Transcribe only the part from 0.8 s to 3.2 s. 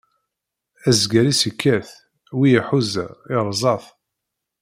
Azger-is ikkat, wi iḥuza